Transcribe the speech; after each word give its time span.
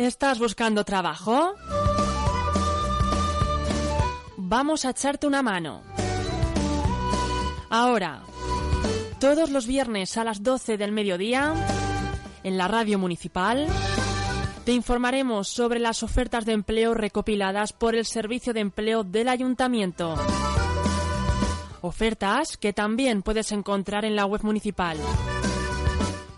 ¿Estás 0.00 0.38
buscando 0.38 0.82
trabajo? 0.82 1.54
Vamos 4.38 4.86
a 4.86 4.90
echarte 4.90 5.26
una 5.26 5.42
mano. 5.42 5.82
Ahora, 7.68 8.22
todos 9.18 9.50
los 9.50 9.66
viernes 9.66 10.16
a 10.16 10.24
las 10.24 10.42
12 10.42 10.78
del 10.78 10.92
mediodía, 10.92 11.52
en 12.42 12.56
la 12.56 12.66
radio 12.66 12.98
municipal, 12.98 13.66
te 14.64 14.72
informaremos 14.72 15.48
sobre 15.48 15.78
las 15.78 16.02
ofertas 16.02 16.46
de 16.46 16.52
empleo 16.52 16.94
recopiladas 16.94 17.74
por 17.74 17.94
el 17.94 18.06
Servicio 18.06 18.54
de 18.54 18.60
Empleo 18.60 19.04
del 19.04 19.28
Ayuntamiento. 19.28 20.14
Ofertas 21.82 22.56
que 22.56 22.72
también 22.72 23.20
puedes 23.20 23.52
encontrar 23.52 24.06
en 24.06 24.16
la 24.16 24.24
web 24.24 24.44
municipal. 24.44 24.96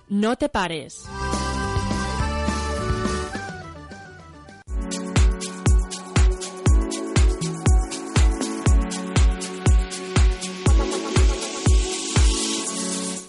No 0.08 0.34
te 0.34 0.48
pares. 0.48 1.06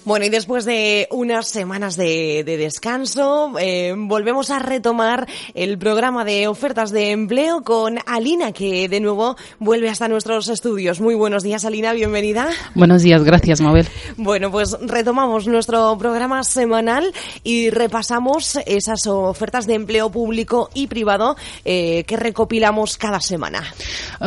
Bueno, 0.06 0.26
y 0.26 0.30
después 0.30 0.66
de 0.66 1.08
unas 1.12 1.48
semanas 1.48 1.96
de, 1.96 2.44
de 2.46 2.58
descanso, 2.58 3.54
eh, 3.58 3.94
volvemos 3.96 4.50
a 4.50 4.60
retomar 4.60 5.26
el 5.54 5.78
programa 5.78 6.26
de 6.26 6.50
ofertas 6.50 6.92
de 6.92 7.12
empleo 7.12 7.64
con 7.64 8.00
Alina, 8.06 8.52
que 8.52 8.90
de 8.90 9.00
nuevo 9.00 9.38
vuelve 9.60 9.88
hasta 9.88 10.10
nuestros 10.10 10.50
estudios. 10.50 11.00
Muy 11.00 11.16
buenos 11.16 11.42
días, 11.42 11.64
Alina, 11.64 11.94
bienvenida. 11.94 12.50
Buenos 12.76 13.02
días, 13.02 13.24
gracias, 13.24 13.62
Mabel. 13.62 13.88
Bueno, 14.18 14.52
pues 14.52 14.76
retomamos 14.82 15.48
nuestro 15.48 15.98
programa 15.98 16.44
semanal 16.44 17.14
y 17.46 17.70
repasamos 17.70 18.58
esas 18.66 19.08
ofertas 19.08 19.68
de 19.68 19.76
empleo 19.76 20.12
público 20.12 20.70
y 20.74 20.88
privado 20.88 21.38
eh, 21.64 22.04
que 22.06 22.18
recopilamos 22.18 22.98
cada 22.98 23.22
semana. 23.22 23.64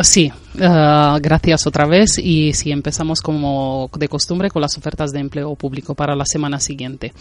Sí, 0.03 0.33
uh, 0.55 1.21
gracias 1.21 1.67
otra 1.67 1.85
vez. 1.85 2.19
Y 2.19 2.55
sí, 2.55 2.73
empezamos 2.73 3.21
como 3.21 3.91
de 3.95 4.09
costumbre 4.09 4.51
con 4.51 4.63
las 4.63 4.79
ofertas 4.79 5.13
de 5.13 5.21
empleo 5.21 5.55
público 5.55 5.66
público 5.67 5.97
para 5.97 6.15
la 6.15 6.25
semana 6.25 6.61
siguiente. 6.61 7.13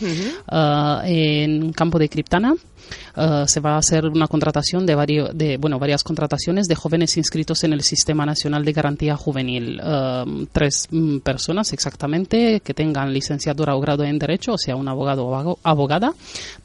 Uh, 0.51 1.01
en 1.03 1.73
campo 1.73 1.97
de 1.97 2.09
Criptana 2.09 2.53
uh, 3.17 3.47
se 3.47 3.59
va 3.59 3.75
a 3.75 3.77
hacer 3.77 4.05
una 4.05 4.27
contratación 4.27 4.85
de, 4.85 4.95
varios, 4.95 5.37
de 5.37 5.57
bueno, 5.57 5.79
varias 5.79 6.03
contrataciones 6.03 6.67
de 6.67 6.75
jóvenes 6.75 7.17
inscritos 7.17 7.63
en 7.63 7.73
el 7.73 7.81
Sistema 7.81 8.25
Nacional 8.25 8.65
de 8.65 8.73
Garantía 8.73 9.15
Juvenil. 9.15 9.81
Uh, 9.81 10.45
tres 10.51 10.87
mm, 10.91 11.19
personas 11.19 11.73
exactamente 11.73 12.61
que 12.61 12.73
tengan 12.73 13.13
licenciatura 13.13 13.75
o 13.75 13.81
grado 13.81 14.03
en 14.03 14.19
Derecho, 14.19 14.53
o 14.53 14.57
sea, 14.57 14.75
un 14.75 14.87
abogado 14.87 15.25
o 15.25 15.59
abogada. 15.63 16.13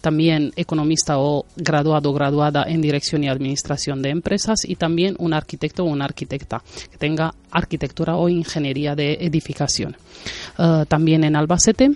También 0.01 0.53
economista 0.57 1.19
o 1.19 1.47
graduado 1.57 2.11
o 2.11 2.12
graduada 2.12 2.64
en 2.67 2.81
Dirección 2.81 3.25
y 3.25 3.29
Administración 3.29 4.03
de 4.03 4.11
Empresas 4.11 4.61
y 4.64 4.77
también 4.77 5.17
un 5.19 5.33
arquitecto 5.33 5.85
o 5.85 5.86
una 5.86 6.05
arquitecta 6.05 6.63
que 6.91 6.98
tenga 6.98 7.35
arquitectura 7.51 8.17
o 8.17 8.29
ingeniería 8.29 8.95
de 8.95 9.14
edificación. 9.20 9.97
también 10.89 11.24
en 11.24 11.36
Albacete 11.36 11.91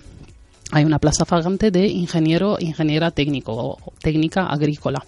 hay 0.75 0.85
una 0.85 0.99
plaza 0.99 1.25
vacante 1.25 1.71
de 1.71 1.87
ingeniero, 1.87 2.57
ingeniera 2.59 3.13
técnico 3.13 3.53
o 3.55 3.93
técnica 4.03 4.47
agrícola. 4.47 5.05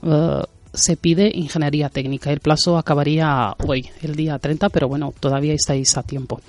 Uh, 0.00 0.42
se 0.72 0.96
pide 0.96 1.30
ingeniería 1.34 1.90
técnica. 1.90 2.32
El 2.32 2.40
plazo 2.40 2.78
acabaría 2.78 3.54
hoy, 3.66 3.90
el 4.00 4.16
día 4.16 4.38
30, 4.38 4.70
pero 4.70 4.88
bueno, 4.88 5.12
todavía 5.20 5.52
estáis 5.52 5.98
a 5.98 6.02
tiempo. 6.02 6.40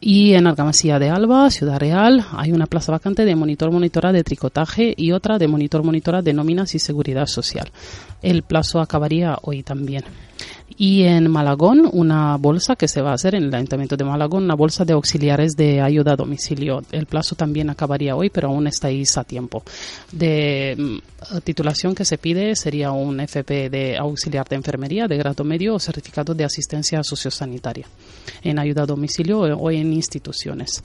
Y 0.00 0.34
en 0.34 0.46
Argamasilla 0.46 0.98
de 0.98 1.08
Alba, 1.08 1.50
Ciudad 1.50 1.78
Real, 1.78 2.26
hay 2.32 2.52
una 2.52 2.66
plaza 2.66 2.92
vacante 2.92 3.24
de 3.24 3.36
monitor 3.36 3.70
monitora 3.70 4.12
de 4.12 4.22
tricotaje 4.22 4.92
y 4.94 5.12
otra 5.12 5.38
de 5.38 5.48
monitor 5.48 5.82
monitora 5.82 6.20
de 6.20 6.34
nóminas 6.34 6.74
y 6.74 6.80
seguridad 6.80 7.26
social. 7.26 7.70
El 8.20 8.42
plazo 8.42 8.80
acabaría 8.80 9.38
hoy 9.40 9.62
también. 9.62 10.04
Y 10.76 11.04
en 11.04 11.30
Malagón, 11.30 11.88
una 11.92 12.36
bolsa 12.36 12.74
que 12.74 12.88
se 12.88 13.00
va 13.00 13.12
a 13.12 13.14
hacer 13.14 13.36
en 13.36 13.44
el 13.44 13.54
Ayuntamiento 13.54 13.96
de 13.96 14.04
Malagón, 14.04 14.44
una 14.44 14.56
bolsa 14.56 14.84
de 14.84 14.94
auxiliares 14.94 15.52
de 15.56 15.80
ayuda 15.80 16.12
a 16.12 16.16
domicilio. 16.16 16.82
El 16.90 17.06
plazo 17.06 17.36
también 17.36 17.70
acabaría 17.70 18.16
hoy, 18.16 18.28
pero 18.30 18.48
aún 18.48 18.66
estáis 18.66 19.16
a 19.16 19.22
tiempo. 19.22 19.62
De 20.10 20.74
mm, 20.76 21.38
titulación 21.44 21.94
que 21.94 22.04
se 22.04 22.18
pide 22.18 22.56
sería 22.56 22.90
un 22.90 23.20
FP 23.20 23.70
de 23.70 23.96
auxiliar 23.96 24.48
de 24.48 24.56
enfermería 24.56 25.06
de 25.06 25.16
grado 25.16 25.44
medio 25.44 25.74
o 25.74 25.78
certificado 25.78 26.34
de 26.34 26.44
asistencia 26.44 27.02
sociosanitaria 27.04 27.86
en 28.42 28.58
ayuda 28.58 28.82
a 28.82 28.86
domicilio 28.86 29.40
o 29.40 29.70
en 29.70 29.92
instituciones. 29.92 30.82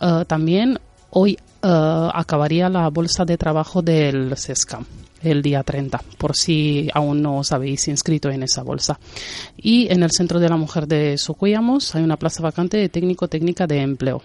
Uh, 0.00 0.24
también 0.24 0.78
hoy 1.10 1.38
uh, 1.62 2.10
acabaría 2.12 2.68
la 2.68 2.88
bolsa 2.88 3.24
de 3.24 3.38
trabajo 3.38 3.82
del 3.82 4.36
SESCAM 4.36 4.84
el 5.22 5.42
día 5.42 5.62
30, 5.62 6.02
por 6.16 6.36
si 6.36 6.88
aún 6.94 7.22
no 7.22 7.38
os 7.38 7.52
habéis 7.52 7.88
inscrito 7.88 8.30
en 8.30 8.42
esa 8.42 8.62
bolsa. 8.62 8.98
Y 9.56 9.92
en 9.92 10.02
el 10.02 10.10
Centro 10.10 10.40
de 10.40 10.48
la 10.48 10.56
Mujer 10.56 10.86
de 10.86 11.18
Socuellamos 11.18 11.94
hay 11.94 12.02
una 12.02 12.16
plaza 12.16 12.42
vacante 12.42 12.76
de 12.76 12.88
técnico-técnica 12.88 13.66
de 13.66 13.80
empleo. 13.80 14.22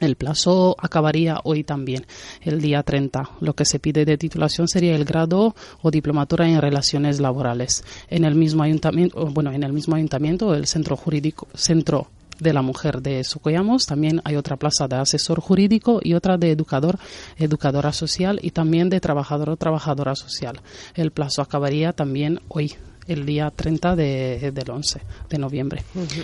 El 0.00 0.14
plazo 0.14 0.76
acabaría 0.78 1.40
hoy 1.42 1.64
también, 1.64 2.06
el 2.42 2.60
día 2.60 2.84
30. 2.84 3.30
Lo 3.40 3.54
que 3.54 3.64
se 3.64 3.80
pide 3.80 4.04
de 4.04 4.16
titulación 4.16 4.68
sería 4.68 4.94
el 4.94 5.04
grado 5.04 5.56
o 5.82 5.90
diplomatura 5.90 6.48
en 6.48 6.60
relaciones 6.60 7.18
laborales. 7.18 7.82
En 8.08 8.24
el 8.24 8.36
mismo 8.36 8.62
ayuntamiento, 8.62 9.26
bueno, 9.26 9.50
en 9.50 9.64
el 9.64 9.72
mismo 9.72 9.96
ayuntamiento, 9.96 10.54
el 10.54 10.66
centro 10.66 10.96
jurídico, 10.96 11.48
centro 11.54 12.08
de 12.38 12.52
la 12.52 12.62
mujer 12.62 13.02
de 13.02 13.24
Sucoyamos, 13.24 13.86
también 13.86 14.20
hay 14.24 14.36
otra 14.36 14.56
plaza 14.56 14.88
de 14.88 14.96
asesor 14.96 15.40
jurídico 15.40 16.00
y 16.02 16.14
otra 16.14 16.36
de 16.36 16.52
educador, 16.52 16.98
educadora 17.36 17.92
social 17.92 18.38
y 18.42 18.50
también 18.50 18.88
de 18.88 19.00
trabajador 19.00 19.50
o 19.50 19.56
trabajadora 19.56 20.14
social. 20.14 20.60
El 20.94 21.10
plazo 21.10 21.42
acabaría 21.42 21.92
también 21.92 22.40
hoy, 22.48 22.74
el 23.06 23.26
día 23.26 23.50
30 23.54 23.96
de, 23.96 24.52
del 24.52 24.70
11 24.70 25.00
de 25.28 25.38
noviembre. 25.38 25.82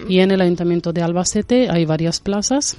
Y 0.08 0.20
en 0.20 0.30
el 0.30 0.40
Ayuntamiento 0.40 0.92
de 0.92 1.02
Albacete 1.02 1.68
hay 1.70 1.84
varias 1.84 2.20
plazas 2.20 2.76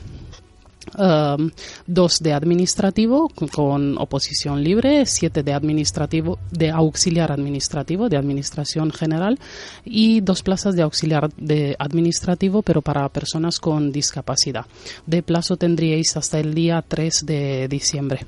Um, 0.97 1.50
dos 1.88 2.19
de 2.19 2.31
administrativo 2.31 3.29
con 3.51 3.97
oposición 3.97 4.63
libre, 4.63 5.06
siete 5.06 5.44
de 5.44 5.51
administrativo, 5.53 6.38
de 6.51 6.69
auxiliar 6.69 7.31
administrativo, 7.31 8.07
de 8.07 8.18
administración 8.18 8.91
general 8.91 9.40
y 9.84 10.22
dos 10.22 10.44
plazas 10.44 10.75
de 10.75 10.84
auxiliar 10.84 11.34
de 11.34 11.75
administrativo, 11.79 12.62
pero 12.62 12.81
para 12.81 13.09
personas 13.09 13.59
con 13.59 13.91
discapacidad. 13.91 14.68
De 15.06 15.24
plazo 15.24 15.57
tendríais 15.57 16.16
hasta 16.16 16.40
el 16.40 16.53
día 16.53 16.84
3 16.88 17.25
de 17.25 17.68
diciembre 17.68 18.22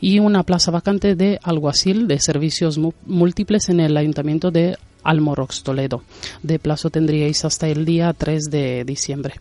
y 0.00 0.20
una 0.20 0.44
plaza 0.44 0.70
vacante 0.70 1.16
de 1.16 1.40
alguacil 1.42 2.06
de 2.06 2.20
servicios 2.20 2.78
múltiples 3.06 3.68
en 3.70 3.80
el 3.80 3.96
ayuntamiento 3.96 4.50
de 4.50 4.76
Almorox, 5.02 5.62
Toledo. 5.62 6.02
De 6.42 6.58
plazo 6.58 6.90
tendríais 6.90 7.44
hasta 7.44 7.66
el 7.66 7.84
día 7.84 8.12
3 8.12 8.50
de 8.50 8.84
diciembre. 8.84 9.34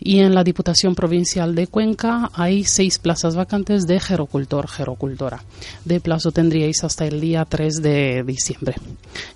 Y 0.00 0.20
en 0.20 0.34
la 0.34 0.42
Diputación 0.42 0.94
Provincial 0.94 1.54
de 1.54 1.66
Cuenca 1.66 2.30
hay 2.32 2.64
seis 2.64 2.98
plazas 2.98 3.36
vacantes 3.36 3.86
de 3.86 4.00
gerocultor, 4.00 4.66
gerocultora. 4.66 5.44
De 5.84 6.00
plazo 6.00 6.32
tendríais 6.32 6.82
hasta 6.82 7.06
el 7.06 7.20
día 7.20 7.44
3 7.44 7.82
de 7.82 8.24
diciembre. 8.26 8.76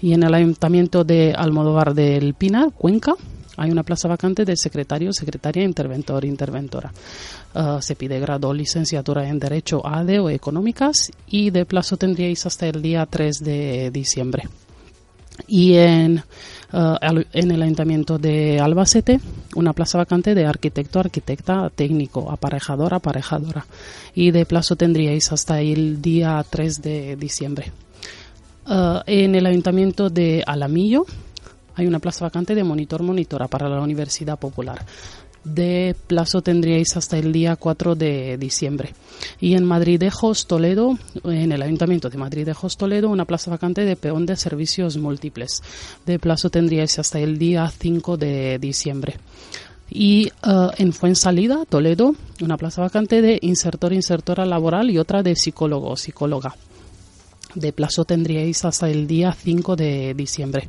Y 0.01 0.15
en 0.15 0.23
el 0.23 0.33
Ayuntamiento 0.33 1.05
de 1.05 1.35
Almodóvar 1.37 1.93
del 1.93 2.33
Pinar, 2.33 2.73
Cuenca, 2.73 3.15
hay 3.57 3.71
una 3.71 3.83
plaza 3.83 4.09
vacante 4.09 4.45
de 4.45 4.57
secretario, 4.57 5.13
secretaria, 5.13 5.63
interventor, 5.63 6.25
interventora. 6.25 6.93
Uh, 7.55 7.81
se 7.81 7.95
pide 7.95 8.19
grado 8.19 8.53
licenciatura 8.53 9.29
en 9.29 9.39
Derecho 9.39 9.87
ADE 9.87 10.19
o 10.19 10.31
Económicas 10.31 11.13
y 11.29 11.51
de 11.51 11.65
plazo 11.65 11.97
tendríais 11.97 12.47
hasta 12.47 12.67
el 12.67 12.83
día 12.83 13.07
3 13.07 13.45
de 13.45 13.91
diciembre. 13.93 14.49
Y 15.47 15.75
en 15.75 16.23
Uh, 16.75 16.97
en 17.33 17.53
el 17.53 17.63
Ayuntamiento 17.63 18.19
de 18.19 18.59
Albacete 18.59 19.21
una 19.55 19.73
plaza 19.73 19.97
vacante 19.97 20.35
de 20.35 20.45
arquitecto, 20.45 20.99
arquitecta, 20.99 21.71
técnico, 21.73 22.33
aparejador, 22.33 22.95
aparejadora. 22.95 23.65
Y 24.13 24.33
de 24.33 24.45
plazo 24.45 24.75
tendríais 24.75 25.31
hasta 25.31 25.61
el 25.61 26.03
día 26.03 26.45
3 26.51 26.83
de 26.83 27.15
diciembre. 27.15 27.71
Uh, 28.67 29.03
en 29.07 29.37
el 29.37 29.47
Ayuntamiento 29.47 30.11
de 30.11 30.43
Alamillo 30.45 31.07
hay 31.77 31.87
una 31.87 32.01
plaza 32.01 32.25
vacante 32.25 32.57
de 32.57 32.65
monitor, 32.65 33.05
monitora 33.05 33.47
para 33.47 33.69
la 33.69 33.81
Universidad 33.81 34.37
Popular. 34.37 34.85
De 35.45 35.95
plazo 36.07 36.41
tendríais 36.41 36.97
hasta 36.97 37.19
el 37.19 37.31
día 37.33 37.57
4 37.57 37.95
de 37.95 38.39
diciembre. 38.39 38.95
Y 39.41 39.55
en 39.55 39.65
Madrid 39.65 40.01
de 40.01 40.11
Toledo, 40.47 40.99
en 41.25 41.53
el 41.53 41.63
Ayuntamiento 41.63 42.09
de 42.09 42.17
Madrid 42.17 42.47
de 42.47 42.55
Toledo, 42.77 43.11
una 43.11 43.27
plaza 43.27 43.51
vacante 43.51 43.85
de 43.85 43.97
peón 43.97 44.25
de 44.25 44.37
servicios 44.37 44.97
múltiples. 44.97 45.63
De 46.07 46.19
plazo 46.19 46.49
tendríais 46.49 46.99
hasta 46.99 47.19
el 47.19 47.39
día 47.39 47.71
5 47.71 48.17
de 48.17 48.59
diciembre. 48.59 49.17
Y 49.91 50.33
uh, 50.47 50.71
en 50.79 50.93
Fuensalida, 50.95 51.65
Toledo, 51.69 52.15
una 52.41 52.57
plaza 52.57 52.81
vacante 52.81 53.21
de 53.21 53.39
insertor, 53.43 53.93
insertora 53.93 54.47
laboral 54.47 54.91
y 54.91 54.99
otra 54.99 55.23
de 55.23 55.37
psicólogo 55.37 55.91
o 55.91 55.97
psicóloga. 55.97 56.57
De 57.55 57.73
plazo 57.73 58.05
tendríais 58.05 58.65
hasta 58.65 58.89
el 58.89 59.07
día 59.07 59.33
5 59.33 59.77
de 59.77 60.15
diciembre. 60.15 60.69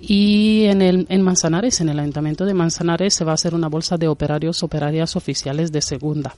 Y 0.00 0.64
en, 0.64 0.82
el, 0.82 1.06
en 1.08 1.22
Manzanares, 1.22 1.80
en 1.80 1.88
el 1.88 1.98
Ayuntamiento 1.98 2.44
de 2.44 2.54
Manzanares, 2.54 3.14
se 3.14 3.24
va 3.24 3.32
a 3.32 3.34
hacer 3.34 3.54
una 3.54 3.68
bolsa 3.68 3.96
de 3.96 4.08
operarios, 4.08 4.62
operarias 4.62 5.16
oficiales 5.16 5.72
de 5.72 5.82
segunda. 5.82 6.34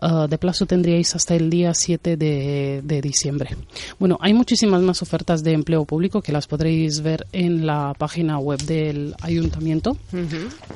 Uh, 0.00 0.28
de 0.28 0.36
plazo 0.36 0.66
tendríais 0.66 1.14
hasta 1.14 1.34
el 1.34 1.48
día 1.48 1.72
7 1.72 2.16
de, 2.16 2.80
de, 2.84 3.00
diciembre. 3.00 3.56
Bueno, 3.98 4.18
hay 4.20 4.34
muchísimas 4.34 4.82
más 4.82 5.00
ofertas 5.00 5.42
de 5.42 5.52
empleo 5.52 5.84
público 5.84 6.20
que 6.20 6.32
las 6.32 6.46
podréis 6.46 7.00
ver 7.00 7.26
en 7.32 7.66
la 7.66 7.94
página 7.96 8.38
web 8.38 8.60
del 8.62 9.14
ayuntamiento 9.22 9.96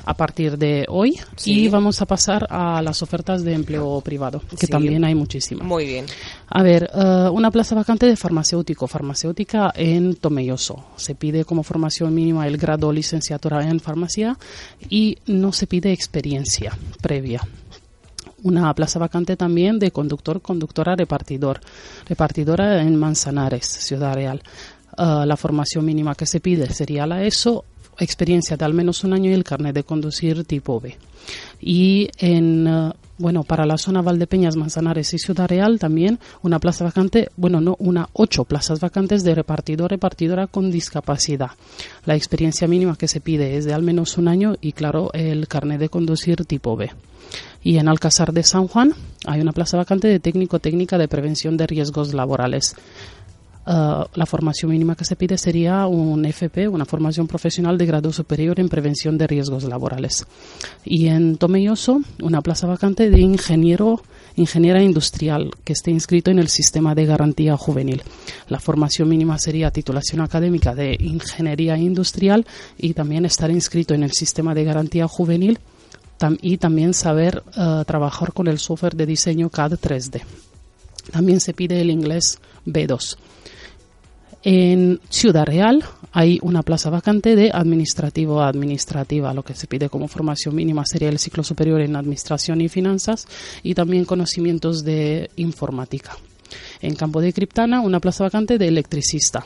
a 0.05 0.13
partir 0.15 0.57
de 0.57 0.85
hoy. 0.89 1.19
Y 1.45 1.67
vamos 1.69 2.01
a 2.01 2.05
pasar 2.05 2.47
a 2.49 2.81
las 2.81 3.03
ofertas 3.03 3.43
de 3.43 3.53
empleo 3.53 4.01
privado, 4.01 4.41
que 4.59 4.67
también 4.67 5.03
hay 5.03 5.13
muchísimas. 5.13 5.67
Muy 5.67 5.85
bien. 5.85 6.05
A 6.47 6.63
ver, 6.63 6.89
uh, 6.93 7.29
una 7.31 7.51
plaza 7.51 7.75
vacante 7.75 8.07
de 8.07 8.15
farmacéutico, 8.15 8.87
farmacéutica 8.87 9.71
en 9.75 10.15
Tomelloso. 10.15 10.85
Se 10.95 11.13
pide 11.15 11.45
como 11.45 11.63
formación 11.63 12.13
mínima 12.13 12.47
el 12.47 12.57
grado 12.57 12.91
licenciatura 12.91 13.67
en 13.67 13.79
farmacia 13.79 14.37
y 14.89 15.17
no 15.27 15.51
se 15.51 15.67
pide 15.67 15.91
experiencia 15.91 16.77
previa 17.01 17.41
una 18.43 18.73
plaza 18.73 18.99
vacante 18.99 19.35
también 19.35 19.79
de 19.79 19.91
conductor, 19.91 20.41
conductora, 20.41 20.95
repartidor, 20.95 21.61
repartidora 22.07 22.81
en 22.81 22.95
Manzanares, 22.95 23.65
Ciudad 23.65 24.13
Real. 24.13 24.41
Ah, 24.97 25.25
la 25.25 25.37
formación 25.37 25.85
mínima 25.85 26.15
que 26.15 26.25
se 26.25 26.39
pide 26.39 26.69
sería 26.73 27.07
la 27.07 27.23
ESO, 27.23 27.65
experiencia 27.99 28.57
de 28.57 28.65
al 28.65 28.73
menos 28.73 29.03
un 29.03 29.13
año 29.13 29.29
y 29.29 29.33
el 29.33 29.43
carnet 29.43 29.75
de 29.75 29.83
conducir 29.83 30.43
tipo 30.45 30.79
B. 30.79 30.97
Y 31.59 32.09
en, 32.17 32.67
ah, 32.67 32.95
bueno, 33.17 33.43
para 33.43 33.65
la 33.65 33.77
zona 33.77 34.01
Valdepeñas, 34.01 34.55
Manzanares 34.55 35.13
y 35.13 35.19
Ciudad 35.19 35.47
Real 35.47 35.77
también 35.77 36.19
una 36.41 36.59
plaza 36.59 36.83
vacante, 36.83 37.29
bueno, 37.37 37.61
no, 37.61 37.75
una 37.79 38.09
ocho 38.13 38.45
plazas 38.45 38.79
vacantes 38.79 39.23
de 39.23 39.35
repartidor, 39.35 39.91
repartidora 39.91 40.47
con 40.47 40.71
discapacidad. 40.71 41.51
La 42.05 42.15
experiencia 42.15 42.67
mínima 42.67 42.97
que 42.97 43.07
se 43.07 43.21
pide 43.21 43.57
es 43.57 43.65
de 43.65 43.73
al 43.73 43.83
menos 43.83 44.17
un 44.17 44.27
año 44.27 44.55
y, 44.59 44.71
claro, 44.73 45.11
el 45.13 45.47
carnet 45.47 45.79
de 45.79 45.89
conducir 45.89 46.45
tipo 46.45 46.75
B. 46.75 46.89
Y 47.63 47.77
en 47.77 47.87
Alcázar 47.87 48.33
de 48.33 48.43
San 48.43 48.67
Juan 48.67 48.93
hay 49.25 49.41
una 49.41 49.51
plaza 49.51 49.77
vacante 49.77 50.07
de 50.07 50.19
técnico-técnica 50.19 50.97
de 50.97 51.07
prevención 51.07 51.57
de 51.57 51.67
riesgos 51.67 52.13
laborales. 52.13 52.75
Uh, 53.63 54.09
la 54.15 54.25
formación 54.25 54.71
mínima 54.71 54.95
que 54.95 55.05
se 55.05 55.15
pide 55.15 55.37
sería 55.37 55.85
un 55.85 56.25
FP, 56.25 56.67
una 56.67 56.83
formación 56.83 57.27
profesional 57.27 57.77
de 57.77 57.85
grado 57.85 58.11
superior 58.11 58.59
en 58.59 58.69
prevención 58.69 59.19
de 59.19 59.27
riesgos 59.27 59.65
laborales. 59.65 60.25
Y 60.83 61.09
en 61.09 61.37
Tomelloso, 61.37 62.01
una 62.23 62.41
plaza 62.41 62.65
vacante 62.65 63.11
de 63.11 63.21
ingeniero, 63.21 64.01
ingeniera 64.35 64.81
industrial 64.81 65.51
que 65.63 65.73
esté 65.73 65.91
inscrito 65.91 66.31
en 66.31 66.39
el 66.39 66.47
sistema 66.47 66.95
de 66.95 67.05
garantía 67.05 67.55
juvenil. 67.55 68.01
La 68.47 68.59
formación 68.59 69.07
mínima 69.07 69.37
sería 69.37 69.69
titulación 69.69 70.21
académica 70.21 70.73
de 70.73 70.97
ingeniería 70.99 71.77
industrial 71.77 72.47
y 72.79 72.95
también 72.95 73.25
estar 73.25 73.51
inscrito 73.51 73.93
en 73.93 74.01
el 74.01 74.11
sistema 74.11 74.55
de 74.55 74.63
garantía 74.63 75.07
juvenil 75.07 75.59
y 76.41 76.57
también 76.57 76.93
saber 76.93 77.43
uh, 77.57 77.83
trabajar 77.85 78.33
con 78.33 78.47
el 78.47 78.59
software 78.59 78.95
de 78.95 79.05
diseño 79.05 79.49
CAD 79.49 79.73
3D. 79.73 80.21
También 81.11 81.39
se 81.39 81.53
pide 81.53 81.81
el 81.81 81.89
inglés 81.89 82.39
B2. 82.65 83.17
En 84.43 84.99
Ciudad 85.09 85.45
Real 85.45 85.83
hay 86.11 86.39
una 86.41 86.63
plaza 86.63 86.89
vacante 86.89 87.35
de 87.35 87.51
administrativo 87.53 88.41
a 88.41 88.47
administrativa. 88.47 89.33
Lo 89.33 89.43
que 89.43 89.53
se 89.53 89.67
pide 89.67 89.89
como 89.89 90.07
formación 90.07 90.55
mínima 90.55 90.85
sería 90.85 91.09
el 91.09 91.19
ciclo 91.19 91.43
superior 91.43 91.79
en 91.81 91.95
administración 91.95 92.59
y 92.61 92.69
finanzas 92.69 93.27
y 93.61 93.75
también 93.75 94.05
conocimientos 94.05 94.83
de 94.83 95.29
informática. 95.35 96.17
En 96.81 96.95
Campo 96.95 97.21
de 97.21 97.33
Criptana, 97.33 97.81
una 97.81 97.99
plaza 97.99 98.23
vacante 98.23 98.57
de 98.57 98.67
electricista. 98.67 99.45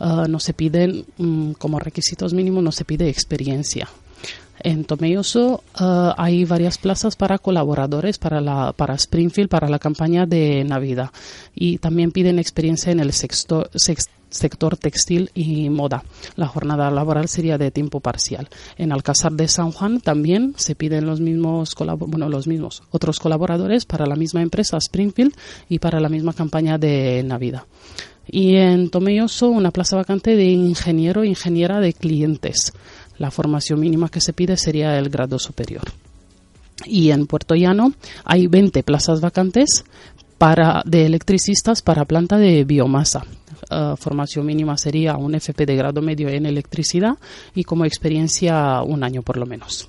Uh, 0.00 0.28
no 0.28 0.38
se 0.38 0.52
piden, 0.52 1.06
um, 1.18 1.54
como 1.54 1.78
requisitos 1.78 2.34
mínimos, 2.34 2.62
no 2.62 2.72
se 2.72 2.84
pide 2.84 3.08
experiencia. 3.08 3.88
En 4.64 4.86
Tomelloso 4.86 5.62
uh, 5.78 6.14
hay 6.16 6.46
varias 6.46 6.78
plazas 6.78 7.16
para 7.16 7.36
colaboradores 7.36 8.16
para, 8.16 8.40
la, 8.40 8.72
para 8.72 8.94
Springfield, 8.94 9.50
para 9.50 9.68
la 9.68 9.78
campaña 9.78 10.24
de 10.24 10.64
Navidad. 10.64 11.10
Y 11.54 11.76
también 11.76 12.12
piden 12.12 12.38
experiencia 12.38 12.90
en 12.90 12.98
el 12.98 13.12
sector, 13.12 13.70
sector 14.30 14.78
textil 14.78 15.30
y 15.34 15.68
moda. 15.68 16.02
La 16.36 16.46
jornada 16.46 16.90
laboral 16.90 17.28
sería 17.28 17.58
de 17.58 17.70
tiempo 17.70 18.00
parcial. 18.00 18.48
En 18.78 18.90
Alcázar 18.90 19.32
de 19.32 19.48
San 19.48 19.70
Juan 19.70 20.00
también 20.00 20.54
se 20.56 20.74
piden 20.74 21.04
los 21.04 21.20
mismos, 21.20 21.74
bueno, 21.98 22.30
los 22.30 22.46
mismos 22.46 22.82
otros 22.90 23.20
colaboradores 23.20 23.84
para 23.84 24.06
la 24.06 24.16
misma 24.16 24.40
empresa 24.40 24.78
Springfield 24.78 25.34
y 25.68 25.78
para 25.78 26.00
la 26.00 26.08
misma 26.08 26.32
campaña 26.32 26.78
de 26.78 27.22
Navidad. 27.22 27.64
Y 28.26 28.56
en 28.56 28.88
Tomelloso 28.88 29.50
una 29.50 29.70
plaza 29.70 29.96
vacante 29.96 30.34
de 30.36 30.46
ingeniero 30.46 31.22
e 31.22 31.28
ingeniera 31.28 31.80
de 31.80 31.92
clientes. 31.92 32.72
La 33.18 33.30
formación 33.30 33.80
mínima 33.80 34.08
que 34.08 34.20
se 34.20 34.32
pide 34.32 34.56
sería 34.56 34.98
el 34.98 35.08
grado 35.08 35.38
superior. 35.38 35.84
Y 36.84 37.10
en 37.10 37.26
Puerto 37.26 37.54
Llano 37.54 37.92
hay 38.24 38.46
20 38.46 38.82
plazas 38.82 39.20
vacantes 39.20 39.84
para, 40.38 40.82
de 40.84 41.06
electricistas 41.06 41.82
para 41.82 42.04
planta 42.04 42.36
de 42.36 42.64
biomasa. 42.64 43.24
Eh, 43.70 43.94
formación 43.98 44.46
mínima 44.46 44.76
sería 44.76 45.16
un 45.16 45.34
FP 45.34 45.66
de 45.66 45.76
grado 45.76 46.02
medio 46.02 46.28
en 46.28 46.46
electricidad 46.46 47.16
y 47.54 47.64
como 47.64 47.84
experiencia 47.84 48.82
un 48.82 49.02
año 49.04 49.22
por 49.22 49.36
lo 49.36 49.46
menos. 49.46 49.88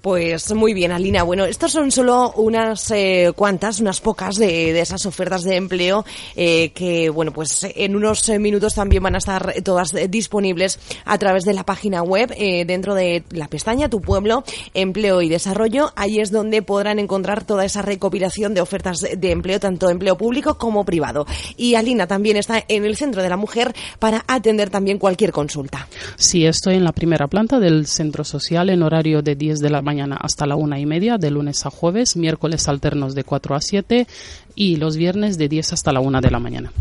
Pues 0.00 0.52
muy 0.54 0.74
bien, 0.74 0.92
Alina. 0.92 1.22
Bueno, 1.22 1.44
estas 1.44 1.72
son 1.72 1.90
solo 1.90 2.32
unas 2.36 2.90
eh, 2.90 3.32
cuantas, 3.34 3.80
unas 3.80 4.00
pocas 4.00 4.36
de, 4.36 4.78
esas 4.78 5.06
ofertas 5.06 5.44
de 5.44 5.56
empleo 5.56 6.04
eh, 6.36 6.72
que, 6.72 7.10
bueno, 7.10 7.32
pues 7.32 7.66
en 7.74 7.96
unos 7.96 8.28
minutos 8.38 8.74
también 8.74 9.02
van 9.02 9.14
a 9.14 9.18
estar 9.18 9.54
todas 9.62 9.92
disponibles 10.08 10.78
a 11.04 11.16
través 11.18 11.44
de 11.44 11.54
la 11.54 11.64
página 11.64 12.02
web 12.02 12.34
dentro 12.66 12.94
de 12.94 13.24
la 13.30 13.48
pestaña 13.48 13.88
Tu 13.88 14.00
Pueblo, 14.00 14.44
Empleo 14.74 15.22
y 15.22 15.28
Desarrollo. 15.28 15.92
Ahí 15.96 16.18
es 16.18 16.30
donde 16.30 16.62
podrán 16.62 16.98
encontrar 16.98 17.44
toda 17.44 17.64
esa 17.64 17.82
recopilación 17.82 18.54
de 18.54 18.60
ofertas 18.60 18.98
de 19.00 19.30
empleo, 19.30 19.60
tanto 19.60 19.88
empleo 19.88 20.16
público 20.16 20.58
como 20.58 20.84
privado. 20.84 21.26
Y 21.56 21.74
Alina 21.76 22.06
también 22.06 22.36
está 22.36 22.64
en 22.68 22.73
el 22.82 22.96
Centro 22.96 23.22
de 23.22 23.28
la 23.28 23.36
Mujer 23.36 23.74
para 23.98 24.24
atender 24.26 24.70
también 24.70 24.98
cualquier 24.98 25.30
consulta. 25.30 25.86
Sí, 26.16 26.46
estoy 26.46 26.76
en 26.76 26.84
la 26.84 26.92
primera 26.92 27.28
planta 27.28 27.60
del 27.60 27.86
Centro 27.86 28.24
Social 28.24 28.70
en 28.70 28.82
horario 28.82 29.22
de 29.22 29.36
10 29.36 29.60
de 29.60 29.70
la 29.70 29.82
mañana 29.82 30.16
hasta 30.20 30.46
la 30.46 30.56
una 30.56 30.80
y 30.80 30.86
media, 30.86 31.18
de 31.18 31.30
lunes 31.30 31.66
a 31.66 31.70
jueves, 31.70 32.16
miércoles 32.16 32.66
alternos 32.68 33.14
de 33.14 33.24
4 33.24 33.54
a 33.54 33.60
7 33.60 34.06
y 34.54 34.76
los 34.76 34.96
viernes 34.96 35.38
de 35.38 35.48
10 35.48 35.72
hasta 35.72 35.92
la 35.92 36.00
una 36.00 36.20
de 36.20 36.30
la 36.30 36.38
mañana. 36.38 36.72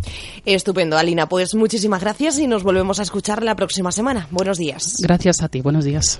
Estupendo, 0.45 0.97
Alina. 0.97 1.27
Pues 1.27 1.55
muchísimas 1.55 2.01
gracias 2.01 2.39
y 2.39 2.47
nos 2.47 2.63
volvemos 2.63 2.99
a 2.99 3.03
escuchar 3.03 3.43
la 3.43 3.55
próxima 3.55 3.91
semana. 3.91 4.27
Buenos 4.31 4.57
días. 4.57 4.95
Gracias 5.01 5.41
a 5.41 5.49
ti. 5.49 5.61
Buenos 5.61 5.85
días. 5.85 6.19